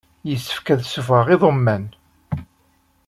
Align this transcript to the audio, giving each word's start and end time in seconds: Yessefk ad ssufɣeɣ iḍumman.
Yessefk 0.29 0.67
ad 0.73 0.81
ssufɣeɣ 0.85 1.27
iḍumman. 1.35 1.85